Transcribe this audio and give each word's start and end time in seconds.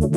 Muito 0.00 0.10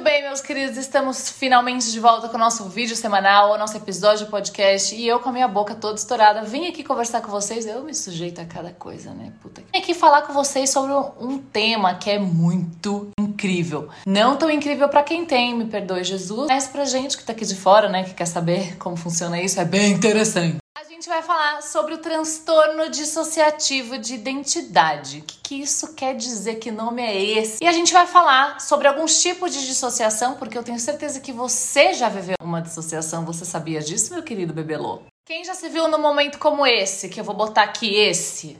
bem, 0.00 0.22
meus 0.22 0.40
queridos, 0.40 0.76
estamos 0.76 1.30
finalmente 1.30 1.90
de 1.90 1.98
volta 1.98 2.28
com 2.28 2.36
o 2.36 2.38
nosso 2.38 2.68
vídeo 2.68 2.94
semanal, 2.94 3.52
o 3.52 3.58
nosso 3.58 3.76
episódio 3.76 4.26
de 4.26 4.30
podcast. 4.30 4.94
E 4.94 5.08
eu, 5.08 5.18
com 5.18 5.30
a 5.30 5.32
minha 5.32 5.48
boca 5.48 5.74
toda 5.74 5.96
estourada, 5.96 6.44
vim 6.44 6.68
aqui 6.68 6.84
conversar 6.84 7.20
com 7.20 7.32
vocês. 7.32 7.66
Eu 7.66 7.82
me 7.82 7.92
sujeito 7.92 8.40
a 8.40 8.44
cada 8.44 8.70
coisa, 8.70 9.10
né? 9.10 9.32
Puta. 9.42 9.60
Vim 9.60 9.78
aqui 9.78 9.94
falar 9.94 10.22
com 10.22 10.32
vocês 10.32 10.70
sobre 10.70 10.92
um 11.18 11.38
tema 11.38 11.96
que 11.96 12.10
é 12.10 12.20
muito 12.20 13.08
incrível. 13.18 13.88
Não 14.06 14.36
tão 14.36 14.48
incrível 14.48 14.88
para 14.88 15.02
quem 15.02 15.26
tem, 15.26 15.52
me 15.52 15.64
perdoe 15.64 16.04
Jesus, 16.04 16.46
mas 16.46 16.68
pra 16.68 16.84
gente 16.84 17.18
que 17.18 17.24
tá 17.24 17.32
aqui 17.32 17.44
de 17.44 17.56
fora, 17.56 17.88
né, 17.88 18.04
que 18.04 18.14
quer 18.14 18.26
saber 18.26 18.76
como 18.76 18.96
funciona 18.96 19.40
isso, 19.40 19.60
é 19.60 19.64
bem 19.64 19.90
interessante 19.90 20.58
gente 20.98 21.08
vai 21.08 21.22
falar 21.22 21.62
sobre 21.62 21.94
o 21.94 21.98
transtorno 21.98 22.90
dissociativo 22.90 23.98
de 23.98 24.14
identidade. 24.14 25.20
O 25.20 25.22
que, 25.22 25.36
que 25.44 25.54
isso 25.54 25.94
quer 25.94 26.16
dizer? 26.16 26.56
Que 26.56 26.72
nome 26.72 27.00
é 27.00 27.22
esse? 27.38 27.62
E 27.62 27.68
a 27.68 27.72
gente 27.72 27.92
vai 27.92 28.04
falar 28.04 28.60
sobre 28.60 28.88
alguns 28.88 29.22
tipos 29.22 29.52
de 29.52 29.64
dissociação, 29.64 30.34
porque 30.34 30.58
eu 30.58 30.64
tenho 30.64 30.78
certeza 30.80 31.20
que 31.20 31.30
você 31.30 31.94
já 31.94 32.08
viveu 32.08 32.34
uma 32.42 32.60
dissociação. 32.60 33.24
Você 33.24 33.44
sabia 33.44 33.80
disso, 33.80 34.12
meu 34.12 34.24
querido 34.24 34.52
bebelô? 34.52 35.02
Quem 35.24 35.44
já 35.44 35.54
se 35.54 35.68
viu 35.68 35.86
num 35.86 36.00
momento 36.00 36.36
como 36.36 36.66
esse, 36.66 37.08
que 37.08 37.20
eu 37.20 37.24
vou 37.24 37.36
botar 37.36 37.62
aqui 37.62 37.94
esse? 37.94 38.58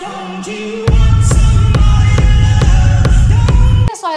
sua 0.00 0.89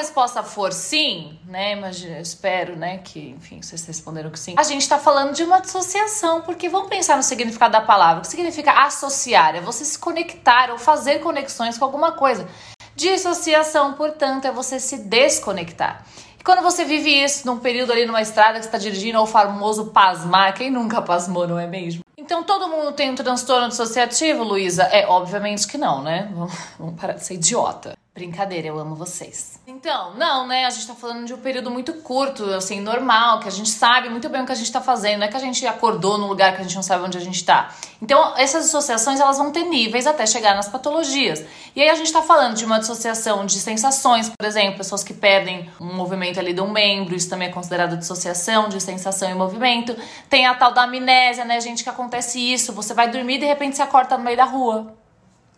resposta 0.04 0.44
for 0.44 0.74
sim, 0.74 1.40
né? 1.46 1.72
Imagina, 1.72 2.20
espero, 2.20 2.76
né, 2.76 2.98
que, 2.98 3.30
enfim, 3.30 3.62
vocês 3.62 3.86
responderam 3.86 4.30
que 4.30 4.38
sim. 4.38 4.54
A 4.58 4.64
gente 4.64 4.88
tá 4.88 5.00
falando 5.00 5.34
de 5.34 5.44
uma 5.44 5.62
dissociação, 5.62 6.42
porque 6.42 6.68
vamos 6.68 6.90
pensar 6.90 7.16
no 7.16 7.24
significado 7.24 7.72
da 7.72 7.82
palavra. 7.82 8.20
O 8.20 8.22
que 8.22 8.28
significa 8.28 8.72
associar? 8.84 9.56
É 9.56 9.62
você 9.62 9.86
se 9.86 9.98
conectar 9.98 10.72
ou 10.72 10.78
fazer 10.78 11.20
conexões 11.20 11.78
com 11.78 11.86
alguma 11.86 12.12
coisa. 12.12 12.48
Dissociação, 12.96 13.94
portanto, 13.94 14.46
é 14.46 14.52
você 14.52 14.80
se 14.80 14.98
desconectar. 14.98 16.06
E 16.38 16.44
quando 16.44 16.62
você 16.62 16.84
vive 16.84 17.10
isso 17.10 17.48
num 17.48 17.58
período 17.58 17.94
ali 17.94 18.06
numa 18.06 18.22
estrada 18.22 18.60
que 18.60 18.66
está 18.66 18.78
dirigindo, 18.78 19.18
ou 19.18 19.24
o 19.24 19.28
famoso 19.28 19.92
pasmar, 19.92 20.54
quem 20.54 20.70
nunca 20.70 21.02
pasmou, 21.02 21.48
não 21.48 21.58
é 21.58 21.66
mesmo? 21.66 22.04
Então 22.18 22.44
todo 22.44 22.68
mundo 22.68 22.92
tem 22.92 23.10
um 23.10 23.16
transtorno 23.16 23.70
dissociativo, 23.70 24.44
Luísa? 24.44 24.84
É, 24.84 25.08
obviamente 25.08 25.66
que 25.66 25.78
não, 25.78 26.04
né? 26.04 26.30
Vamos 26.78 27.00
parar 27.00 27.14
de 27.14 27.24
ser 27.24 27.36
idiota. 27.36 27.98
Brincadeira, 28.16 28.68
eu 28.68 28.78
amo 28.78 28.94
vocês. 28.94 29.60
Então, 29.66 30.14
não, 30.14 30.46
né? 30.46 30.66
A 30.66 30.70
gente 30.70 30.86
tá 30.86 30.94
falando 30.94 31.26
de 31.26 31.34
um 31.34 31.38
período 31.38 31.72
muito 31.72 31.94
curto, 31.94 32.44
assim, 32.52 32.80
normal, 32.80 33.40
que 33.40 33.48
a 33.48 33.52
gente 33.52 33.72
sabe 33.72 34.08
muito 34.08 34.30
bem 34.30 34.44
o 34.44 34.46
que 34.46 34.52
a 34.52 34.56
gente 34.56 34.72
tá 34.72 34.80
fazendo, 34.80 35.18
não 35.18 35.26
é 35.26 35.30
que 35.30 35.36
a 35.36 35.40
gente 35.40 35.66
acordou 35.66 36.20
num 36.20 36.28
lugar 36.28 36.54
que 36.54 36.60
a 36.60 36.64
gente 36.64 36.76
não 36.76 36.84
sabe 36.84 37.04
onde 37.04 37.18
a 37.18 37.22
gente 37.22 37.44
tá. 37.44 37.74
Então, 38.00 38.36
essas 38.38 38.66
dissociações, 38.66 39.20
elas 39.20 39.40
vão 39.40 39.52
ter 39.52 39.64
níveis 39.64 40.06
até 40.06 40.28
chegar 40.28 40.54
nas 40.54 40.68
patologias. 40.68 41.44
E 41.76 41.82
aí 41.82 41.90
a 41.90 41.96
gente 41.96 42.14
tá 42.14 42.22
falando 42.22 42.56
de 42.56 42.64
uma 42.66 42.78
dissociação 42.78 43.48
de 43.48 43.60
sensações, 43.60 44.30
por 44.30 44.46
exemplo, 44.46 44.78
pessoas 44.78 45.04
que 45.04 45.16
perdem 45.16 45.68
um 45.82 45.96
movimento 45.96 46.40
ali 46.40 46.54
de 46.54 46.62
um 46.62 46.70
membro, 46.70 47.16
isso 47.16 47.32
também 47.32 47.48
é 47.48 47.52
considerado 47.52 47.98
dissociação 47.98 48.70
de 48.70 48.80
sensação 48.80 49.28
e 49.32 49.34
movimento. 49.34 49.96
Tem 50.30 50.46
a 50.46 50.54
tal 50.54 50.72
da 50.72 50.84
amnésia, 50.84 51.46
né, 51.46 51.60
gente, 51.60 51.84
que 51.84 51.90
acontece 51.90 52.40
isso, 52.40 52.74
você 52.74 52.94
vai 52.94 53.10
dormir 53.10 53.38
e 53.38 53.40
de 53.40 53.46
repente 53.48 53.76
você 53.76 53.82
acorda 53.82 54.20
no 54.20 54.24
meio 54.24 54.38
da 54.38 54.46
rua 54.46 55.02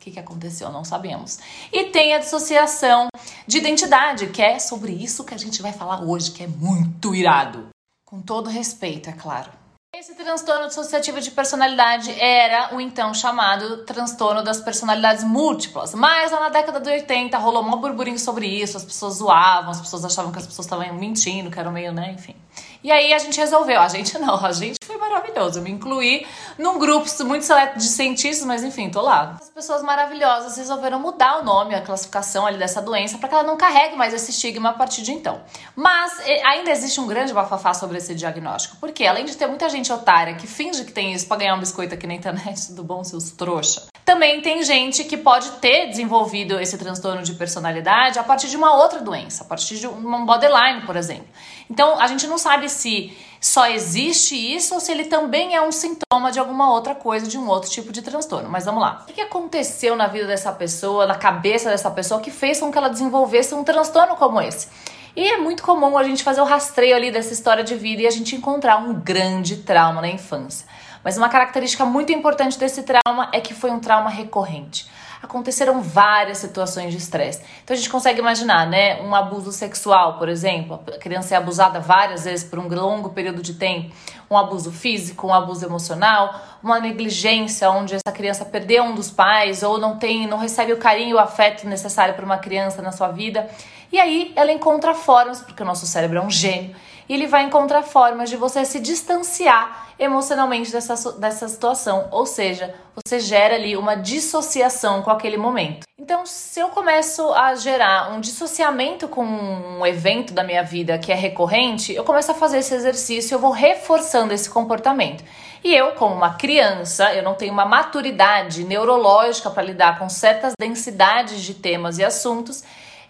que, 0.06 0.12
que 0.12 0.20
aconteceu? 0.20 0.72
Não 0.72 0.84
sabemos. 0.84 1.40
E 1.74 1.86
tem 1.86 2.14
a 2.14 2.20
dissociação 2.20 3.08
de 3.48 3.58
identidade, 3.58 4.28
que 4.28 4.42
é 4.42 4.60
sobre 4.60 4.92
isso 4.92 5.24
que 5.24 5.34
a 5.34 5.38
gente 5.38 5.62
vai 5.62 5.74
falar 5.74 6.04
hoje, 6.04 6.32
que 6.32 6.44
é 6.44 6.48
muito 6.48 7.16
irado. 7.16 7.70
Com 8.06 8.22
todo 8.22 8.50
respeito, 8.50 9.10
é 9.10 9.14
claro. 9.14 9.52
Esse 9.96 10.14
transtorno 10.14 10.68
dissociativo 10.68 11.22
de 11.22 11.32
personalidade 11.32 12.12
era 12.20 12.76
o 12.76 12.82
então 12.82 13.14
chamado 13.14 13.86
transtorno 13.86 14.44
das 14.44 14.60
personalidades 14.60 15.24
múltiplas. 15.24 15.96
Mas 15.96 16.32
lá 16.32 16.42
na 16.42 16.50
década 16.50 16.80
de 16.80 16.90
80 16.90 17.38
rolou 17.38 17.64
um 17.64 17.78
burburinho 17.78 18.20
sobre 18.20 18.46
isso, 18.46 18.78
as 18.78 18.84
pessoas 18.84 19.16
zoavam, 19.16 19.72
as 19.72 19.82
pessoas 19.82 20.06
achavam 20.06 20.32
que 20.32 20.38
as 20.38 20.46
pessoas 20.46 20.66
estavam 20.66 20.94
mentindo, 20.94 21.50
que 21.50 21.60
eram 21.60 21.72
meio, 21.72 21.94
né, 21.94 22.12
enfim. 22.12 22.36
E 22.86 22.92
aí 22.92 23.12
a 23.14 23.18
gente 23.18 23.40
resolveu, 23.40 23.82
a 23.82 23.88
gente 23.88 24.16
não, 24.20 24.46
a 24.46 24.52
gente 24.52 24.78
foi 24.86 24.96
maravilhoso. 24.98 25.58
Eu 25.58 25.64
me 25.64 25.72
incluí 25.72 26.24
num 26.56 26.78
grupo 26.78 27.10
muito 27.24 27.44
seleto 27.44 27.80
de 27.80 27.86
cientistas, 27.86 28.46
mas 28.46 28.64
enfim, 28.64 28.92
tô 28.92 29.02
lá. 29.02 29.38
As 29.42 29.50
pessoas 29.50 29.82
maravilhosas 29.82 30.56
resolveram 30.56 31.00
mudar 31.00 31.40
o 31.40 31.44
nome, 31.44 31.74
a 31.74 31.82
classificação 31.82 32.46
ali 32.46 32.60
dessa 32.60 32.84
doença, 32.84 33.18
para 33.18 33.28
que 33.28 33.34
ela 33.34 33.44
não 33.44 33.58
carregue 33.58 33.96
mais 33.96 34.14
esse 34.14 34.30
estigma 34.30 34.70
a 34.70 34.74
partir 34.74 35.02
de 35.02 35.14
então. 35.14 35.42
Mas 35.76 36.14
ainda 36.46 36.70
existe 36.70 37.02
um 37.02 37.08
grande 37.08 37.34
bafafá 37.34 37.74
sobre 37.74 37.98
esse 37.98 38.14
diagnóstico, 38.14 38.78
porque 38.80 39.04
além 39.08 39.26
de 39.26 39.36
ter 39.36 39.48
muita 39.48 39.68
gente 39.68 39.92
otária 39.92 40.36
que 40.36 40.46
finge 40.46 40.86
que 40.86 40.92
tem 40.92 41.12
isso 41.12 41.26
pra 41.26 41.38
ganhar 41.38 41.56
um 41.56 41.60
biscoito 41.60 41.96
aqui 41.96 42.06
na 42.06 42.14
internet, 42.14 42.68
tudo 42.70 42.84
bom, 42.84 43.04
seus 43.04 43.32
trouxa? 43.32 43.88
Também 44.06 44.40
tem 44.40 44.64
gente 44.64 45.04
que 45.04 45.18
pode 45.18 45.50
ter 45.54 45.88
desenvolvido 45.88 46.60
esse 46.60 46.78
transtorno 46.78 47.24
de 47.24 47.34
personalidade 47.34 48.20
a 48.20 48.24
partir 48.24 48.48
de 48.48 48.56
uma 48.56 48.72
outra 48.76 49.02
doença, 49.02 49.44
a 49.44 49.48
partir 49.48 49.78
de 49.78 49.88
um 49.88 50.26
borderline, 50.28 50.86
por 50.86 50.96
exemplo. 50.96 51.26
Então, 51.68 52.00
a 52.00 52.06
gente 52.06 52.28
não 52.28 52.38
sabe 52.38 52.70
se 52.70 53.12
só 53.42 53.66
existe 53.66 54.36
isso 54.36 54.76
ou 54.76 54.80
se 54.80 54.92
ele 54.92 55.06
também 55.06 55.56
é 55.56 55.62
um 55.62 55.72
sintoma 55.72 56.32
de 56.32 56.40
alguma 56.40 56.72
outra 56.72 56.94
coisa, 56.94 57.28
de 57.28 57.36
um 57.36 57.48
outro 57.50 57.68
tipo 57.72 57.92
de 57.92 58.04
transtorno. 58.04 58.48
Mas 58.48 58.66
vamos 58.66 58.80
lá. 58.80 59.04
O 59.10 59.12
que 59.12 59.22
aconteceu 59.22 59.96
na 59.96 60.06
vida 60.06 60.28
dessa 60.28 60.52
pessoa, 60.52 61.08
na 61.08 61.16
cabeça 61.16 61.72
dessa 61.72 61.90
pessoa, 61.90 62.22
que 62.22 62.30
fez 62.30 62.60
com 62.60 62.72
que 62.72 62.78
ela 62.78 62.90
desenvolvesse 62.90 63.56
um 63.56 63.64
transtorno 63.64 64.16
como 64.16 64.40
esse? 64.40 64.68
E 65.16 65.26
é 65.26 65.38
muito 65.38 65.64
comum 65.64 65.98
a 65.98 66.04
gente 66.04 66.24
fazer 66.24 66.42
o 66.42 66.44
rastreio 66.44 66.94
ali 66.94 67.10
dessa 67.10 67.32
história 67.32 67.64
de 67.64 67.74
vida 67.74 68.02
e 68.02 68.08
a 68.08 68.12
gente 68.12 68.36
encontrar 68.36 68.78
um 68.78 68.94
grande 68.94 69.58
trauma 69.58 70.02
na 70.02 70.10
infância. 70.10 70.68
Mas 71.02 71.18
uma 71.18 71.30
característica 71.30 71.86
muito 71.86 72.12
importante 72.12 72.60
desse 72.60 72.84
trauma 72.84 73.30
é 73.32 73.40
que 73.40 73.54
foi 73.54 73.72
um 73.72 73.80
trauma 73.80 74.10
recorrente. 74.10 74.90
Aconteceram 75.24 75.82
várias 75.82 76.40
situações 76.40 76.92
de 76.92 76.98
estresse. 76.98 77.42
Então 77.64 77.74
a 77.74 77.78
gente 77.78 77.90
consegue 77.90 78.20
imaginar, 78.20 78.68
né? 78.68 79.02
Um 79.02 79.16
abuso 79.16 79.54
sexual, 79.54 80.18
por 80.18 80.28
exemplo, 80.28 80.84
a 80.86 80.98
criança 80.98 81.34
é 81.34 81.38
abusada 81.38 81.80
várias 81.80 82.26
vezes 82.26 82.44
por 82.44 82.60
um 82.60 82.68
longo 82.68 83.10
período 83.12 83.42
de 83.42 83.54
tempo, 83.54 83.96
um 84.30 84.38
abuso 84.38 84.70
físico, 84.70 85.28
um 85.28 85.34
abuso 85.34 85.66
emocional, 85.66 86.42
uma 86.62 86.80
negligência 86.80 87.70
onde 87.72 87.96
essa 87.96 88.14
criança 88.14 88.44
perdeu 88.44 88.84
um 88.84 88.94
dos 88.94 89.10
pais 89.10 89.64
ou 89.64 89.78
não 89.78 89.98
tem, 89.98 90.28
não 90.28 90.38
recebe 90.38 90.74
o 90.74 90.78
carinho 90.78 91.12
e 91.12 91.14
o 91.14 91.20
afeto 91.20 91.66
necessário 91.68 92.14
para 92.16 92.26
uma 92.26 92.38
criança 92.38 92.82
na 92.82 92.92
sua 92.92 93.08
vida. 93.08 93.50
E 93.92 94.00
aí 94.00 94.34
ela 94.36 94.52
encontra 94.52 94.94
formas, 94.94 95.42
porque 95.42 95.64
o 95.64 95.66
nosso 95.66 95.86
cérebro 95.86 96.18
é 96.18 96.22
um 96.22 96.30
gênio, 96.30 96.76
e 97.08 97.14
ele 97.14 97.28
vai 97.28 97.44
encontrar 97.44 97.84
formas 97.84 98.30
de 98.30 98.36
você 98.36 98.66
se 98.66 98.80
distanciar 98.80 99.86
emocionalmente 99.98 100.72
dessa, 100.72 101.14
dessa 101.14 101.48
situação, 101.48 102.08
ou 102.12 102.26
seja, 102.26 102.74
você 102.94 103.20
gera 103.20 103.56
ali 103.56 103.78
uma 103.78 103.96
dissociação 103.96 105.02
com 105.02 105.10
aquele 105.10 105.38
momento. 105.38 105.86
Então, 105.98 106.26
se 106.26 106.60
eu 106.60 106.70
começo 106.70 107.32
a 107.34 107.56
gerar 107.56 108.12
um 108.14 108.20
dissociamento 108.20 109.08
com 109.08 109.24
um 109.24 109.86
evento 109.86 110.34
da 110.34 110.44
minha 110.44 110.64
vida 110.64 110.98
que 110.98 111.12
é 111.12 111.16
recorrente, 111.16 111.94
eu 111.94 112.04
começo 112.04 112.32
a 112.32 112.36
fazer 112.36 112.58
esse 112.58 112.74
exercício, 112.74 113.36
eu 113.36 113.40
vou 113.40 113.52
reforçando 113.52 114.34
esse 114.34 114.50
comportamento. 114.50 115.24
E 115.64 115.74
eu, 115.74 115.94
como 115.94 116.14
uma 116.14 116.36
criança, 116.36 117.14
eu 117.16 117.24
não 117.24 117.34
tenho 117.34 117.54
uma 117.54 117.66
maturidade 117.66 118.64
neurológica 118.64 119.50
para 119.50 119.64
lidar 119.64 119.98
com 119.98 120.10
certas 120.10 120.54
densidades 120.60 121.42
de 121.42 121.56
temas 121.56 121.98
e 121.98 122.04
assuntos, 122.04 122.64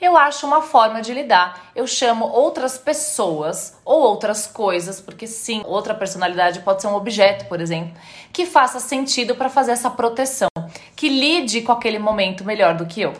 eu 0.05 0.15
acho 0.15 0.45
uma 0.45 0.61
forma 0.61 1.01
de 1.01 1.13
lidar. 1.13 1.71
Eu 1.75 1.85
chamo 1.87 2.25
outras 2.25 2.77
pessoas 2.77 3.77
ou 3.83 4.01
outras 4.01 4.47
coisas, 4.47 5.01
porque 5.01 5.27
sim, 5.27 5.63
outra 5.65 5.93
personalidade 5.93 6.59
pode 6.59 6.81
ser 6.81 6.87
um 6.87 6.95
objeto, 6.95 7.45
por 7.45 7.59
exemplo, 7.59 7.93
que 8.31 8.45
faça 8.45 8.79
sentido 8.79 9.35
para 9.35 9.49
fazer 9.49 9.71
essa 9.71 9.89
proteção, 9.89 10.49
que 10.95 11.09
lide 11.09 11.61
com 11.61 11.71
aquele 11.71 11.99
momento 11.99 12.45
melhor 12.45 12.75
do 12.75 12.85
que 12.85 13.01
eu. 13.01 13.13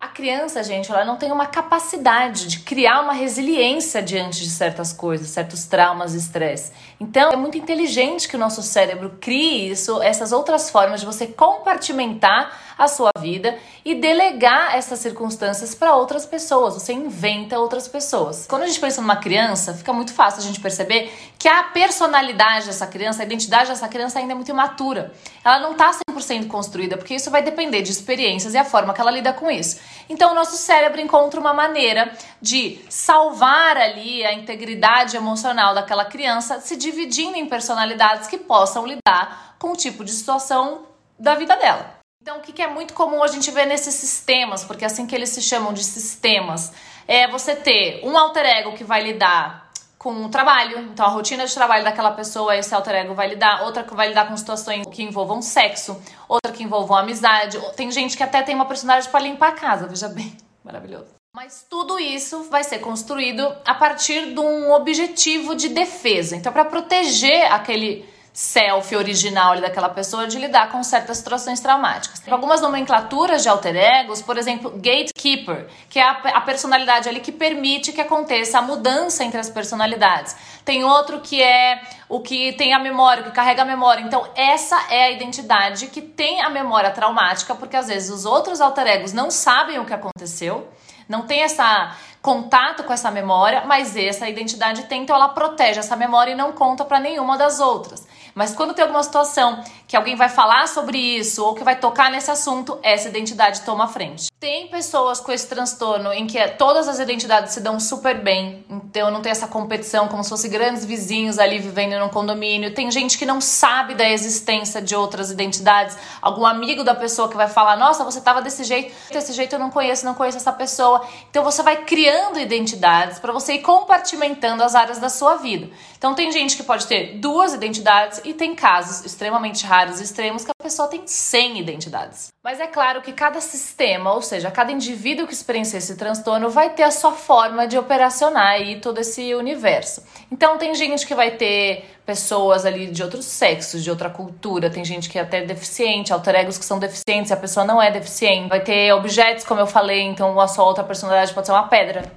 A 0.00 0.08
criança, 0.08 0.62
gente, 0.62 0.90
ela 0.90 1.04
não 1.04 1.16
tem 1.16 1.30
uma 1.30 1.44
capacidade 1.44 2.46
de 2.46 2.60
criar 2.60 3.02
uma 3.02 3.12
resiliência 3.12 4.00
diante 4.00 4.42
de 4.42 4.48
certas 4.48 4.94
coisas, 4.94 5.28
certos 5.28 5.66
traumas 5.66 6.14
estresse. 6.14 6.72
Então, 6.98 7.30
é 7.30 7.36
muito 7.36 7.58
inteligente 7.58 8.26
que 8.26 8.34
o 8.34 8.38
nosso 8.38 8.62
cérebro 8.62 9.18
crie 9.20 9.70
isso, 9.70 10.00
essas 10.00 10.32
outras 10.32 10.70
formas 10.70 11.00
de 11.00 11.06
você 11.06 11.26
compartimentar 11.26 12.50
a 12.80 12.88
sua 12.88 13.10
vida 13.18 13.58
e 13.84 13.94
delegar 13.94 14.74
essas 14.74 15.00
circunstâncias 15.00 15.74
para 15.74 15.94
outras 15.94 16.24
pessoas. 16.24 16.72
Você 16.72 16.94
inventa 16.94 17.58
outras 17.58 17.86
pessoas. 17.86 18.46
Quando 18.48 18.62
a 18.62 18.66
gente 18.66 18.80
pensa 18.80 19.02
numa 19.02 19.16
criança, 19.16 19.74
fica 19.74 19.92
muito 19.92 20.14
fácil 20.14 20.40
a 20.40 20.46
gente 20.46 20.58
perceber 20.60 21.12
que 21.38 21.46
a 21.46 21.64
personalidade 21.64 22.66
dessa 22.66 22.86
criança, 22.86 23.22
a 23.22 23.26
identidade 23.26 23.68
dessa 23.68 23.86
criança 23.86 24.18
ainda 24.18 24.32
é 24.32 24.34
muito 24.34 24.50
imatura. 24.50 25.12
Ela 25.44 25.58
não 25.60 25.72
está 25.72 25.90
100% 26.10 26.46
construída, 26.46 26.96
porque 26.96 27.14
isso 27.14 27.30
vai 27.30 27.42
depender 27.42 27.82
de 27.82 27.90
experiências 27.90 28.54
e 28.54 28.56
a 28.56 28.64
forma 28.64 28.94
que 28.94 29.00
ela 29.00 29.10
lida 29.10 29.34
com 29.34 29.50
isso. 29.50 29.78
Então, 30.08 30.32
o 30.32 30.34
nosso 30.34 30.56
cérebro 30.56 31.02
encontra 31.02 31.38
uma 31.38 31.52
maneira 31.52 32.10
de 32.40 32.80
salvar 32.88 33.76
ali 33.76 34.24
a 34.24 34.32
integridade 34.32 35.18
emocional 35.18 35.74
daquela 35.74 36.06
criança, 36.06 36.60
se 36.60 36.76
dividindo 36.76 37.36
em 37.36 37.44
personalidades 37.44 38.26
que 38.26 38.38
possam 38.38 38.86
lidar 38.86 39.56
com 39.58 39.72
o 39.72 39.76
tipo 39.76 40.02
de 40.02 40.12
situação 40.12 40.86
da 41.18 41.34
vida 41.34 41.54
dela. 41.56 41.99
Então, 42.22 42.36
o 42.36 42.40
que 42.42 42.60
é 42.60 42.66
muito 42.66 42.92
comum 42.92 43.22
a 43.22 43.28
gente 43.28 43.50
ver 43.50 43.64
nesses 43.64 43.94
sistemas, 43.94 44.62
porque 44.62 44.84
é 44.84 44.86
assim 44.86 45.06
que 45.06 45.14
eles 45.14 45.30
se 45.30 45.40
chamam 45.40 45.72
de 45.72 45.82
sistemas, 45.82 46.70
é 47.08 47.26
você 47.26 47.56
ter 47.56 48.02
um 48.04 48.16
alter 48.16 48.44
ego 48.44 48.74
que 48.74 48.84
vai 48.84 49.02
lidar 49.02 49.70
com 49.96 50.26
o 50.26 50.28
trabalho. 50.28 50.80
Então, 50.80 51.06
a 51.06 51.08
rotina 51.08 51.46
de 51.46 51.54
trabalho 51.54 51.82
daquela 51.82 52.10
pessoa, 52.10 52.54
esse 52.54 52.74
alter 52.74 52.94
ego 52.94 53.14
vai 53.14 53.26
lidar. 53.26 53.62
Outra 53.62 53.82
que 53.82 53.94
vai 53.94 54.08
lidar 54.08 54.28
com 54.28 54.36
situações 54.36 54.86
que 54.90 55.02
envolvam 55.02 55.40
sexo. 55.40 55.98
Outra 56.28 56.52
que 56.52 56.62
envolvam 56.62 56.98
amizade. 56.98 57.58
Tem 57.74 57.90
gente 57.90 58.18
que 58.18 58.22
até 58.22 58.42
tem 58.42 58.54
uma 58.54 58.66
personalidade 58.66 59.10
para 59.10 59.20
limpar 59.20 59.48
a 59.48 59.52
casa, 59.52 59.86
veja 59.86 60.08
bem. 60.08 60.36
Maravilhoso. 60.62 61.06
Mas 61.34 61.64
tudo 61.70 61.98
isso 61.98 62.50
vai 62.50 62.64
ser 62.64 62.80
construído 62.80 63.50
a 63.64 63.74
partir 63.74 64.34
de 64.34 64.40
um 64.40 64.72
objetivo 64.72 65.54
de 65.54 65.70
defesa. 65.70 66.36
Então, 66.36 66.52
para 66.52 66.66
proteger 66.66 67.50
aquele 67.50 68.06
self 68.32 68.94
original 68.94 69.52
ali 69.52 69.60
daquela 69.60 69.88
pessoa 69.88 70.26
de 70.26 70.38
lidar 70.38 70.70
com 70.70 70.82
certas 70.82 71.18
situações 71.18 71.60
traumáticas. 71.60 72.20
Tem 72.20 72.32
algumas 72.32 72.60
nomenclaturas 72.60 73.42
de 73.42 73.48
alter 73.48 73.76
egos, 73.76 74.22
por 74.22 74.38
exemplo, 74.38 74.70
gatekeeper, 74.70 75.66
que 75.88 75.98
é 75.98 76.02
a, 76.02 76.12
a, 76.12 76.40
personalidade 76.40 77.08
ali 77.08 77.20
que 77.20 77.32
permite 77.32 77.92
que 77.92 78.00
aconteça 78.00 78.58
a 78.58 78.62
mudança 78.62 79.24
entre 79.24 79.40
as 79.40 79.50
personalidades. 79.50 80.36
Tem 80.64 80.84
outro 80.84 81.20
que 81.20 81.42
é 81.42 81.82
o 82.08 82.20
que 82.20 82.52
tem 82.52 82.72
a 82.72 82.78
memória, 82.78 83.22
o 83.22 83.26
que 83.26 83.32
carrega 83.32 83.62
a 83.62 83.64
memória. 83.64 84.02
Então, 84.02 84.26
essa 84.34 84.80
é 84.90 85.04
a 85.04 85.10
identidade 85.10 85.88
que 85.88 86.00
tem 86.00 86.40
a 86.40 86.48
memória 86.48 86.90
traumática, 86.90 87.54
porque 87.54 87.76
às 87.76 87.88
vezes 87.88 88.10
os 88.10 88.24
outros 88.24 88.60
alter 88.60 88.86
egos 88.86 89.12
não 89.12 89.30
sabem 89.30 89.78
o 89.78 89.84
que 89.84 89.92
aconteceu, 89.92 90.68
não 91.08 91.22
tem 91.22 91.42
essa 91.42 91.96
contato 92.22 92.84
com 92.84 92.92
essa 92.92 93.10
memória, 93.10 93.64
mas 93.66 93.96
essa 93.96 94.28
identidade 94.28 94.84
tem, 94.84 95.02
então 95.02 95.16
ela 95.16 95.30
protege 95.30 95.80
essa 95.80 95.96
memória 95.96 96.32
e 96.32 96.34
não 96.34 96.52
conta 96.52 96.84
para 96.84 97.00
nenhuma 97.00 97.36
das 97.38 97.60
outras. 97.60 98.06
Mas 98.40 98.54
quando 98.54 98.72
tem 98.72 98.82
alguma 98.82 99.02
situação 99.02 99.62
que 99.86 99.94
alguém 99.94 100.16
vai 100.16 100.30
falar 100.30 100.66
sobre 100.66 100.96
isso 100.96 101.44
ou 101.44 101.54
que 101.54 101.62
vai 101.62 101.76
tocar 101.76 102.10
nesse 102.10 102.30
assunto, 102.30 102.78
essa 102.82 103.06
identidade 103.06 103.60
toma 103.62 103.86
frente. 103.86 104.30
Tem 104.40 104.66
pessoas 104.68 105.20
com 105.20 105.30
esse 105.30 105.46
transtorno 105.46 106.10
em 106.10 106.26
que 106.26 106.38
todas 106.52 106.88
as 106.88 106.98
identidades 106.98 107.52
se 107.52 107.60
dão 107.60 107.78
super 107.78 108.18
bem, 108.18 108.64
então 108.70 109.10
não 109.10 109.20
tem 109.20 109.30
essa 109.30 109.46
competição 109.46 110.08
como 110.08 110.24
se 110.24 110.30
fossem 110.30 110.50
grandes 110.50 110.86
vizinhos 110.86 111.38
ali 111.38 111.58
vivendo 111.58 111.98
num 111.98 112.08
condomínio. 112.08 112.72
Tem 112.72 112.90
gente 112.90 113.18
que 113.18 113.26
não 113.26 113.42
sabe 113.42 113.94
da 113.94 114.08
existência 114.08 114.80
de 114.80 114.96
outras 114.96 115.30
identidades, 115.30 115.98
algum 116.22 116.46
amigo 116.46 116.82
da 116.82 116.94
pessoa 116.94 117.28
que 117.28 117.36
vai 117.36 117.48
falar: 117.48 117.76
"Nossa, 117.76 118.02
você 118.04 118.22
tava 118.22 118.40
desse 118.40 118.64
jeito, 118.64 118.94
desse 119.12 119.34
jeito 119.34 119.54
eu 119.54 119.58
não 119.58 119.70
conheço, 119.70 120.06
não 120.06 120.14
conheço 120.14 120.38
essa 120.38 120.52
pessoa". 120.52 121.06
Então 121.28 121.44
você 121.44 121.62
vai 121.62 121.84
criando 121.84 122.40
identidades 122.40 123.18
para 123.18 123.32
você 123.32 123.54
ir 123.54 123.60
compartimentando 123.60 124.62
as 124.62 124.74
áreas 124.74 124.98
da 124.98 125.10
sua 125.10 125.36
vida. 125.36 125.68
Então 125.98 126.14
tem 126.14 126.32
gente 126.32 126.56
que 126.56 126.62
pode 126.62 126.86
ter 126.86 127.18
duas 127.18 127.52
identidades 127.52 128.22
e 128.30 128.34
tem 128.34 128.54
casos 128.54 129.04
extremamente 129.04 129.66
raros, 129.66 130.00
extremos, 130.00 130.44
que 130.44 130.50
a 130.50 130.62
pessoa 130.62 130.88
tem 130.88 131.06
100 131.06 131.58
identidades. 131.58 132.28
Mas 132.42 132.60
é 132.60 132.66
claro 132.66 133.02
que 133.02 133.12
cada 133.12 133.40
sistema, 133.40 134.14
ou 134.14 134.22
seja, 134.22 134.50
cada 134.50 134.70
indivíduo 134.70 135.26
que 135.26 135.32
experiencia 135.32 135.78
esse 135.78 135.96
transtorno 135.96 136.48
vai 136.48 136.70
ter 136.70 136.84
a 136.84 136.90
sua 136.90 137.12
forma 137.12 137.66
de 137.66 137.76
operacionar 137.76 138.52
aí 138.52 138.80
todo 138.80 138.98
esse 138.98 139.34
universo. 139.34 140.04
Então 140.30 140.56
tem 140.58 140.74
gente 140.74 141.06
que 141.06 141.14
vai 141.14 141.32
ter 141.32 141.84
pessoas 142.06 142.64
ali 142.64 142.86
de 142.86 143.02
outros 143.02 143.26
sexos, 143.26 143.82
de 143.82 143.90
outra 143.90 144.08
cultura, 144.08 144.70
tem 144.70 144.84
gente 144.84 145.08
que 145.08 145.18
é 145.18 145.22
até 145.22 145.42
deficiente, 145.42 146.12
alter 146.12 146.36
egos 146.36 146.56
que 146.56 146.64
são 146.64 146.78
deficientes, 146.78 147.32
a 147.32 147.36
pessoa 147.36 147.66
não 147.66 147.82
é 147.82 147.90
deficiente. 147.90 148.48
Vai 148.48 148.60
ter 148.60 148.92
objetos, 148.92 149.44
como 149.44 149.60
eu 149.60 149.66
falei, 149.66 150.02
então 150.02 150.38
a 150.40 150.48
sua 150.48 150.64
outra 150.64 150.84
personalidade 150.84 151.34
pode 151.34 151.46
ser 151.46 151.52
uma 151.52 151.68
pedra. 151.68 152.10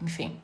Enfim. 0.00 0.40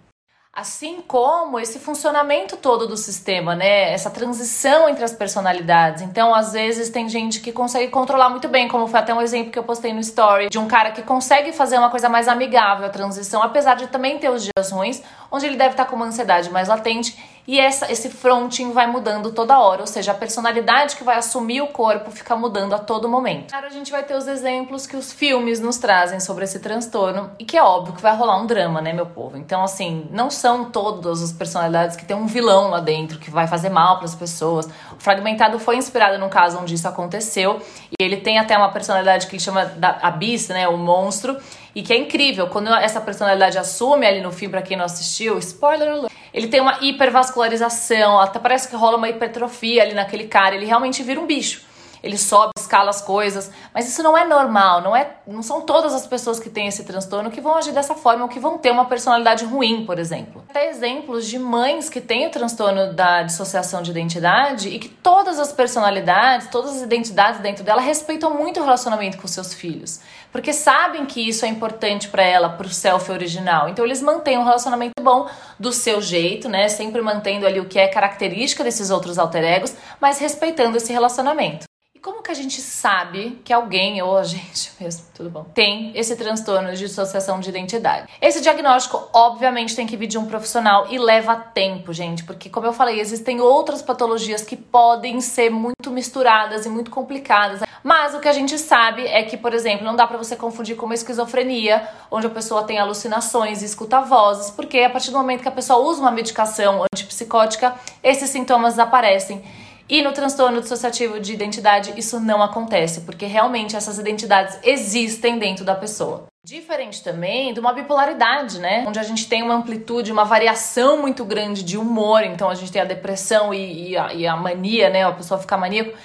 Assim 0.56 1.00
como 1.00 1.58
esse 1.58 1.80
funcionamento 1.80 2.56
todo 2.56 2.86
do 2.86 2.96
sistema, 2.96 3.56
né? 3.56 3.92
Essa 3.92 4.08
transição 4.08 4.88
entre 4.88 5.02
as 5.02 5.12
personalidades. 5.12 6.00
Então, 6.00 6.32
às 6.32 6.52
vezes, 6.52 6.90
tem 6.90 7.08
gente 7.08 7.40
que 7.40 7.50
consegue 7.50 7.90
controlar 7.90 8.30
muito 8.30 8.46
bem, 8.46 8.68
como 8.68 8.86
foi 8.86 9.00
até 9.00 9.12
um 9.12 9.20
exemplo 9.20 9.50
que 9.50 9.58
eu 9.58 9.64
postei 9.64 9.92
no 9.92 9.98
story, 9.98 10.48
de 10.48 10.58
um 10.60 10.68
cara 10.68 10.92
que 10.92 11.02
consegue 11.02 11.50
fazer 11.52 11.76
uma 11.76 11.90
coisa 11.90 12.08
mais 12.08 12.28
amigável 12.28 12.86
a 12.86 12.88
transição, 12.88 13.42
apesar 13.42 13.74
de 13.74 13.88
também 13.88 14.16
ter 14.20 14.30
os 14.30 14.44
dias 14.44 14.70
ruins, 14.70 15.02
onde 15.28 15.44
ele 15.44 15.56
deve 15.56 15.72
estar 15.72 15.86
com 15.86 15.96
uma 15.96 16.06
ansiedade 16.06 16.48
mais 16.50 16.68
latente 16.68 17.33
e 17.46 17.60
essa, 17.60 17.90
esse 17.90 18.08
fronting 18.08 18.72
vai 18.72 18.86
mudando 18.86 19.30
toda 19.32 19.58
hora, 19.58 19.82
ou 19.82 19.86
seja, 19.86 20.12
a 20.12 20.14
personalidade 20.14 20.96
que 20.96 21.04
vai 21.04 21.16
assumir 21.16 21.60
o 21.60 21.66
corpo 21.68 22.10
fica 22.10 22.34
mudando 22.34 22.74
a 22.74 22.78
todo 22.78 23.08
momento. 23.08 23.50
Claro, 23.50 23.66
a 23.66 23.70
gente 23.70 23.90
vai 23.90 24.02
ter 24.02 24.14
os 24.14 24.26
exemplos 24.26 24.86
que 24.86 24.96
os 24.96 25.12
filmes 25.12 25.60
nos 25.60 25.76
trazem 25.76 26.20
sobre 26.20 26.44
esse 26.44 26.58
transtorno 26.58 27.30
e 27.38 27.44
que 27.44 27.56
é 27.56 27.62
óbvio 27.62 27.94
que 27.94 28.00
vai 28.00 28.16
rolar 28.16 28.40
um 28.40 28.46
drama, 28.46 28.80
né, 28.80 28.92
meu 28.92 29.06
povo? 29.06 29.36
Então, 29.36 29.62
assim, 29.62 30.06
não 30.10 30.30
são 30.30 30.70
todas 30.70 31.22
as 31.22 31.32
personalidades 31.32 31.96
que 31.96 32.04
tem 32.04 32.16
um 32.16 32.26
vilão 32.26 32.70
lá 32.70 32.80
dentro 32.80 33.18
que 33.18 33.30
vai 33.30 33.46
fazer 33.46 33.68
mal 33.68 33.96
para 33.96 34.06
as 34.06 34.14
pessoas. 34.14 34.66
O 34.66 34.98
Fragmentado 34.98 35.58
foi 35.58 35.76
inspirado 35.76 36.18
num 36.18 36.28
caso 36.28 36.58
onde 36.58 36.74
isso 36.74 36.88
aconteceu 36.88 37.60
e 37.98 38.02
ele 38.02 38.18
tem 38.18 38.38
até 38.38 38.56
uma 38.56 38.70
personalidade 38.70 39.26
que 39.26 39.36
ele 39.36 39.42
chama 39.42 39.66
da 39.66 39.98
Abyss, 40.02 40.48
né, 40.48 40.66
o 40.66 40.76
monstro, 40.76 41.36
e 41.74 41.82
que 41.82 41.92
é 41.92 41.98
incrível 41.98 42.46
quando 42.46 42.72
essa 42.72 43.00
personalidade 43.00 43.58
assume 43.58 44.06
ali 44.06 44.20
no 44.20 44.32
filme 44.32 44.52
para 44.52 44.62
quem 44.62 44.76
não 44.76 44.84
assistiu, 44.84 45.38
spoiler 45.38 45.88
alert 45.90 46.13
ele 46.34 46.48
tem 46.48 46.60
uma 46.60 46.78
hipervascularização, 46.80 48.18
até 48.18 48.40
parece 48.40 48.68
que 48.68 48.74
rola 48.74 48.96
uma 48.96 49.08
hipertrofia 49.08 49.84
ali 49.84 49.94
naquele 49.94 50.26
cara, 50.26 50.56
ele 50.56 50.66
realmente 50.66 51.00
vira 51.00 51.20
um 51.20 51.26
bicho. 51.26 51.62
Ele 52.04 52.18
sobe, 52.18 52.52
escala 52.58 52.90
as 52.90 53.00
coisas, 53.00 53.50
mas 53.72 53.88
isso 53.88 54.02
não 54.02 54.16
é 54.16 54.26
normal, 54.26 54.82
não 54.82 54.94
é, 54.94 55.16
não 55.26 55.42
são 55.42 55.62
todas 55.62 55.94
as 55.94 56.06
pessoas 56.06 56.38
que 56.38 56.50
têm 56.50 56.66
esse 56.66 56.84
transtorno 56.84 57.30
que 57.30 57.40
vão 57.40 57.56
agir 57.56 57.72
dessa 57.72 57.94
forma 57.94 58.24
ou 58.24 58.28
que 58.28 58.38
vão 58.38 58.58
ter 58.58 58.70
uma 58.70 58.84
personalidade 58.84 59.44
ruim, 59.44 59.86
por 59.86 59.98
exemplo. 59.98 60.44
Até 60.50 60.68
exemplos 60.68 61.26
de 61.26 61.38
mães 61.38 61.88
que 61.88 62.00
têm 62.00 62.26
o 62.26 62.30
transtorno 62.30 62.92
da 62.92 63.22
dissociação 63.22 63.82
de 63.82 63.90
identidade 63.90 64.68
e 64.68 64.78
que 64.78 64.88
todas 64.88 65.40
as 65.40 65.52
personalidades, 65.52 66.48
todas 66.48 66.76
as 66.76 66.82
identidades 66.82 67.40
dentro 67.40 67.64
dela 67.64 67.80
respeitam 67.80 68.34
muito 68.34 68.60
o 68.60 68.64
relacionamento 68.64 69.16
com 69.16 69.26
seus 69.26 69.54
filhos 69.54 70.00
porque 70.34 70.52
sabem 70.52 71.06
que 71.06 71.20
isso 71.20 71.44
é 71.44 71.48
importante 71.48 72.08
para 72.08 72.24
ela, 72.24 72.48
para 72.48 72.66
o 72.66 72.68
self 72.68 73.08
original. 73.12 73.68
Então 73.68 73.84
eles 73.84 74.02
mantêm 74.02 74.36
um 74.36 74.42
relacionamento 74.42 75.00
bom 75.00 75.30
do 75.60 75.72
seu 75.72 76.02
jeito, 76.02 76.48
né? 76.48 76.68
Sempre 76.68 77.00
mantendo 77.00 77.46
ali 77.46 77.60
o 77.60 77.66
que 77.66 77.78
é 77.78 77.86
característica 77.86 78.64
desses 78.64 78.90
outros 78.90 79.16
alter 79.16 79.44
egos, 79.44 79.76
mas 80.00 80.18
respeitando 80.18 80.76
esse 80.76 80.92
relacionamento 80.92 81.66
como 82.04 82.22
que 82.22 82.30
a 82.30 82.34
gente 82.34 82.60
sabe 82.60 83.40
que 83.42 83.50
alguém, 83.50 84.02
ou 84.02 84.18
a 84.18 84.24
gente 84.24 84.72
mesmo, 84.78 85.06
tudo 85.14 85.30
bom, 85.30 85.44
tem 85.54 85.90
esse 85.94 86.14
transtorno 86.14 86.70
de 86.72 86.76
dissociação 86.76 87.40
de 87.40 87.48
identidade? 87.48 88.12
Esse 88.20 88.42
diagnóstico, 88.42 89.08
obviamente, 89.10 89.74
tem 89.74 89.86
que 89.86 89.96
vir 89.96 90.06
de 90.06 90.18
um 90.18 90.26
profissional 90.26 90.86
e 90.90 90.98
leva 90.98 91.34
tempo, 91.34 91.94
gente, 91.94 92.22
porque, 92.24 92.50
como 92.50 92.66
eu 92.66 92.74
falei, 92.74 93.00
existem 93.00 93.40
outras 93.40 93.80
patologias 93.80 94.42
que 94.42 94.54
podem 94.54 95.18
ser 95.22 95.50
muito 95.50 95.90
misturadas 95.90 96.66
e 96.66 96.68
muito 96.68 96.90
complicadas. 96.90 97.62
Mas 97.82 98.14
o 98.14 98.20
que 98.20 98.28
a 98.28 98.34
gente 98.34 98.58
sabe 98.58 99.06
é 99.06 99.22
que, 99.22 99.38
por 99.38 99.54
exemplo, 99.54 99.82
não 99.86 99.96
dá 99.96 100.06
para 100.06 100.18
você 100.18 100.36
confundir 100.36 100.76
com 100.76 100.84
uma 100.84 100.94
esquizofrenia, 100.94 101.88
onde 102.10 102.26
a 102.26 102.30
pessoa 102.30 102.64
tem 102.64 102.78
alucinações 102.78 103.62
e 103.62 103.64
escuta 103.64 104.02
vozes, 104.02 104.50
porque 104.50 104.80
a 104.80 104.90
partir 104.90 105.10
do 105.10 105.16
momento 105.16 105.40
que 105.40 105.48
a 105.48 105.52
pessoa 105.52 105.78
usa 105.78 106.02
uma 106.02 106.10
medicação 106.10 106.84
antipsicótica, 106.92 107.74
esses 108.02 108.28
sintomas 108.28 108.78
aparecem. 108.78 109.42
E 109.88 110.02
no 110.02 110.12
transtorno 110.12 110.60
dissociativo 110.60 111.20
de 111.20 111.34
identidade, 111.34 111.92
isso 111.96 112.18
não 112.18 112.42
acontece, 112.42 113.02
porque 113.02 113.26
realmente 113.26 113.76
essas 113.76 113.98
identidades 113.98 114.58
existem 114.62 115.38
dentro 115.38 115.64
da 115.64 115.74
pessoa. 115.74 116.24
Diferente 116.42 117.02
também 117.02 117.52
de 117.52 117.60
uma 117.60 117.72
bipolaridade, 117.72 118.58
né? 118.58 118.84
Onde 118.86 118.98
a 118.98 119.02
gente 119.02 119.28
tem 119.28 119.42
uma 119.42 119.54
amplitude, 119.54 120.12
uma 120.12 120.24
variação 120.24 121.00
muito 121.00 121.24
grande 121.24 121.62
de 121.62 121.78
humor. 121.78 122.22
Então 122.22 122.50
a 122.50 122.54
gente 122.54 122.70
tem 122.70 122.82
a 122.82 122.84
depressão 122.84 123.52
e, 123.52 123.90
e, 123.90 123.96
a, 123.96 124.12
e 124.12 124.26
a, 124.26 124.36
mania, 124.36 124.90
né? 124.90 125.04
A 125.04 125.12
pessoa 125.12 125.40
fica 125.40 125.56
maníaco. 125.56 125.96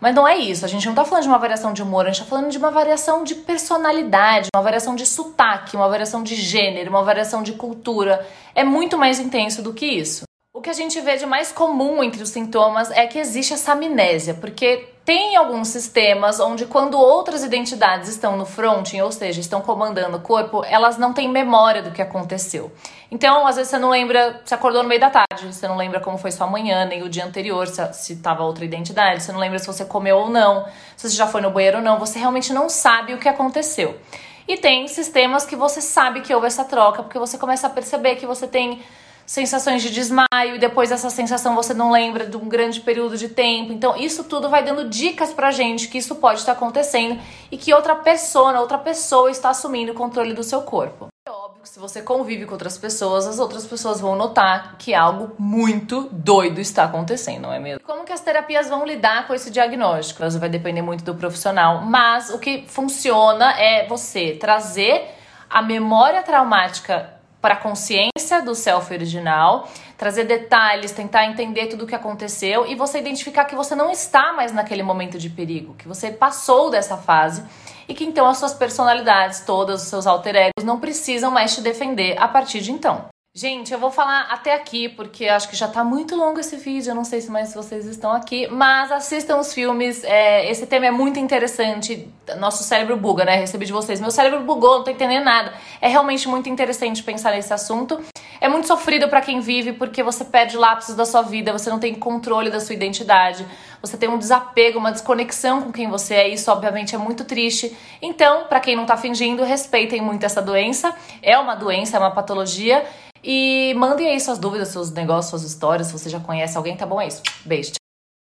Mas 0.00 0.14
não 0.14 0.26
é 0.26 0.36
isso. 0.36 0.64
A 0.64 0.68
gente 0.68 0.86
não 0.86 0.94
tá 0.94 1.04
falando 1.04 1.22
de 1.22 1.28
uma 1.28 1.38
variação 1.38 1.72
de 1.72 1.82
humor, 1.82 2.06
a 2.06 2.10
gente 2.10 2.24
tá 2.24 2.28
falando 2.28 2.50
de 2.50 2.58
uma 2.58 2.70
variação 2.70 3.22
de 3.22 3.36
personalidade, 3.36 4.48
uma 4.54 4.62
variação 4.62 4.96
de 4.96 5.06
sotaque, 5.06 5.76
uma 5.76 5.88
variação 5.88 6.22
de 6.22 6.34
gênero, 6.34 6.90
uma 6.90 7.02
variação 7.02 7.42
de 7.42 7.52
cultura. 7.52 8.26
É 8.54 8.64
muito 8.64 8.98
mais 8.98 9.20
intenso 9.20 9.62
do 9.62 9.72
que 9.72 9.86
isso. 9.86 10.24
O 10.56 10.60
que 10.60 10.70
a 10.70 10.72
gente 10.72 11.00
vê 11.00 11.16
de 11.16 11.26
mais 11.26 11.50
comum 11.50 12.00
entre 12.00 12.22
os 12.22 12.28
sintomas 12.28 12.88
é 12.92 13.08
que 13.08 13.18
existe 13.18 13.52
essa 13.52 13.72
amnésia, 13.72 14.34
porque 14.34 14.88
tem 15.04 15.34
alguns 15.34 15.66
sistemas 15.66 16.38
onde 16.38 16.64
quando 16.64 16.96
outras 16.96 17.42
identidades 17.42 18.08
estão 18.08 18.36
no 18.36 18.46
fronting, 18.46 19.00
ou 19.00 19.10
seja, 19.10 19.40
estão 19.40 19.60
comandando 19.60 20.16
o 20.16 20.20
corpo, 20.20 20.64
elas 20.64 20.96
não 20.96 21.12
têm 21.12 21.28
memória 21.28 21.82
do 21.82 21.90
que 21.90 22.00
aconteceu. 22.00 22.70
Então, 23.10 23.44
às 23.48 23.56
vezes 23.56 23.70
você 23.70 23.78
não 23.80 23.90
lembra, 23.90 24.40
você 24.44 24.54
acordou 24.54 24.84
no 24.84 24.88
meio 24.88 25.00
da 25.00 25.10
tarde, 25.10 25.52
você 25.52 25.66
não 25.66 25.76
lembra 25.76 25.98
como 25.98 26.16
foi 26.16 26.30
sua 26.30 26.46
manhã, 26.46 26.84
nem 26.84 27.02
o 27.02 27.08
dia 27.08 27.24
anterior, 27.24 27.66
se 27.66 28.12
estava 28.12 28.44
outra 28.44 28.64
identidade, 28.64 29.24
você 29.24 29.32
não 29.32 29.40
lembra 29.40 29.58
se 29.58 29.66
você 29.66 29.84
comeu 29.84 30.18
ou 30.18 30.30
não, 30.30 30.66
se 30.96 31.10
você 31.10 31.16
já 31.16 31.26
foi 31.26 31.40
no 31.40 31.50
banheiro 31.50 31.78
ou 31.78 31.82
não, 31.82 31.98
você 31.98 32.20
realmente 32.20 32.52
não 32.52 32.68
sabe 32.68 33.12
o 33.12 33.18
que 33.18 33.28
aconteceu. 33.28 33.98
E 34.46 34.56
tem 34.56 34.86
sistemas 34.86 35.44
que 35.44 35.56
você 35.56 35.80
sabe 35.80 36.20
que 36.20 36.32
houve 36.32 36.46
essa 36.46 36.64
troca, 36.64 37.02
porque 37.02 37.18
você 37.18 37.36
começa 37.36 37.66
a 37.66 37.70
perceber 37.70 38.14
que 38.14 38.24
você 38.24 38.46
tem 38.46 38.80
sensações 39.26 39.82
de 39.82 39.90
desmaio 39.90 40.54
e 40.54 40.58
depois 40.58 40.90
essa 40.90 41.10
sensação 41.10 41.54
você 41.54 41.72
não 41.72 41.90
lembra 41.90 42.26
de 42.26 42.36
um 42.36 42.48
grande 42.48 42.80
período 42.80 43.16
de 43.16 43.28
tempo. 43.28 43.72
Então, 43.72 43.96
isso 43.96 44.24
tudo 44.24 44.48
vai 44.48 44.62
dando 44.62 44.88
dicas 44.88 45.32
pra 45.32 45.50
gente 45.50 45.88
que 45.88 45.98
isso 45.98 46.14
pode 46.16 46.40
estar 46.40 46.52
acontecendo 46.52 47.20
e 47.50 47.56
que 47.56 47.72
outra 47.72 47.96
pessoa, 47.96 48.58
outra 48.60 48.78
pessoa 48.78 49.30
está 49.30 49.50
assumindo 49.50 49.92
o 49.92 49.94
controle 49.94 50.32
do 50.32 50.42
seu 50.42 50.62
corpo. 50.62 51.08
É 51.26 51.30
óbvio 51.30 51.62
que 51.62 51.68
se 51.70 51.78
você 51.78 52.02
convive 52.02 52.44
com 52.44 52.52
outras 52.52 52.76
pessoas, 52.76 53.26
as 53.26 53.38
outras 53.38 53.64
pessoas 53.66 53.98
vão 53.98 54.14
notar 54.14 54.76
que 54.78 54.92
algo 54.92 55.34
muito 55.38 56.08
doido 56.12 56.60
está 56.60 56.84
acontecendo, 56.84 57.42
não 57.42 57.52
é 57.52 57.58
mesmo? 57.58 57.80
Como 57.80 58.04
que 58.04 58.12
as 58.12 58.20
terapias 58.20 58.68
vão 58.68 58.84
lidar 58.84 59.26
com 59.26 59.32
esse 59.32 59.50
diagnóstico? 59.50 60.22
Isso 60.22 60.38
vai 60.38 60.50
depender 60.50 60.82
muito 60.82 61.02
do 61.02 61.14
profissional, 61.14 61.80
mas 61.80 62.28
o 62.28 62.38
que 62.38 62.66
funciona 62.68 63.58
é 63.58 63.86
você 63.86 64.32
trazer 64.32 65.14
a 65.48 65.62
memória 65.62 66.22
traumática 66.22 67.13
para 67.44 67.56
a 67.56 67.58
consciência 67.58 68.40
do 68.42 68.54
self 68.54 68.90
original, 68.90 69.68
trazer 69.98 70.24
detalhes, 70.24 70.92
tentar 70.92 71.26
entender 71.26 71.66
tudo 71.66 71.84
o 71.84 71.86
que 71.86 71.94
aconteceu 71.94 72.66
e 72.66 72.74
você 72.74 72.98
identificar 72.98 73.44
que 73.44 73.54
você 73.54 73.74
não 73.74 73.90
está 73.90 74.32
mais 74.32 74.50
naquele 74.50 74.82
momento 74.82 75.18
de 75.18 75.28
perigo, 75.28 75.74
que 75.74 75.86
você 75.86 76.10
passou 76.10 76.70
dessa 76.70 76.96
fase 76.96 77.44
e 77.86 77.92
que 77.92 78.02
então 78.02 78.26
as 78.26 78.38
suas 78.38 78.54
personalidades 78.54 79.40
todas, 79.40 79.82
os 79.82 79.88
seus 79.88 80.06
alter 80.06 80.34
egos 80.36 80.64
não 80.64 80.80
precisam 80.80 81.30
mais 81.30 81.54
te 81.54 81.60
defender 81.60 82.16
a 82.18 82.26
partir 82.26 82.62
de 82.62 82.72
então. 82.72 83.13
Gente, 83.36 83.72
eu 83.72 83.80
vou 83.80 83.90
falar 83.90 84.28
até 84.30 84.54
aqui, 84.54 84.88
porque 84.88 85.26
acho 85.26 85.48
que 85.48 85.56
já 85.56 85.66
tá 85.66 85.82
muito 85.82 86.14
longo 86.14 86.38
esse 86.38 86.54
vídeo, 86.56 86.92
eu 86.92 86.94
não 86.94 87.02
sei 87.02 87.20
se 87.20 87.28
mais 87.32 87.52
vocês 87.52 87.84
estão 87.84 88.12
aqui, 88.12 88.46
mas 88.46 88.92
assistam 88.92 89.38
os 89.38 89.52
filmes, 89.52 90.04
é, 90.04 90.48
esse 90.48 90.68
tema 90.68 90.86
é 90.86 90.92
muito 90.92 91.18
interessante, 91.18 92.08
nosso 92.38 92.62
cérebro 92.62 92.96
buga, 92.96 93.24
né? 93.24 93.34
Recebi 93.34 93.66
de 93.66 93.72
vocês, 93.72 94.00
meu 94.00 94.12
cérebro 94.12 94.44
bugou, 94.44 94.76
não 94.76 94.84
tô 94.84 94.92
entendendo 94.92 95.24
nada. 95.24 95.52
É 95.80 95.88
realmente 95.88 96.28
muito 96.28 96.48
interessante 96.48 97.02
pensar 97.02 97.32
nesse 97.32 97.52
assunto. 97.52 98.00
É 98.40 98.48
muito 98.48 98.68
sofrido 98.68 99.08
para 99.08 99.20
quem 99.20 99.40
vive, 99.40 99.72
porque 99.72 100.00
você 100.00 100.24
perde 100.24 100.56
lapsos 100.56 100.94
da 100.94 101.04
sua 101.04 101.22
vida, 101.22 101.52
você 101.52 101.68
não 101.68 101.80
tem 101.80 101.92
controle 101.92 102.50
da 102.50 102.60
sua 102.60 102.76
identidade, 102.76 103.44
você 103.82 103.96
tem 103.96 104.08
um 104.08 104.16
desapego, 104.16 104.78
uma 104.78 104.92
desconexão 104.92 105.60
com 105.60 105.72
quem 105.72 105.88
você 105.88 106.14
é, 106.14 106.28
isso 106.28 106.52
obviamente 106.52 106.94
é 106.94 106.98
muito 106.98 107.24
triste. 107.24 107.76
Então, 108.00 108.44
para 108.44 108.60
quem 108.60 108.76
não 108.76 108.86
tá 108.86 108.96
fingindo, 108.96 109.42
respeitem 109.42 110.00
muito 110.00 110.24
essa 110.24 110.40
doença, 110.40 110.94
é 111.20 111.36
uma 111.36 111.56
doença, 111.56 111.96
é 111.96 112.00
uma 112.00 112.12
patologia, 112.12 112.84
e 113.24 113.74
mandem 113.74 114.08
aí 114.08 114.20
suas 114.20 114.38
dúvidas, 114.38 114.68
seus 114.68 114.90
negócios, 114.90 115.30
suas 115.30 115.42
histórias. 115.42 115.88
Se 115.88 115.92
você 115.92 116.10
já 116.10 116.20
conhece 116.20 116.56
alguém, 116.56 116.76
tá 116.76 116.86
bom? 116.86 117.00
É 117.00 117.08
isso. 117.08 117.22
Beijo. 117.44 117.83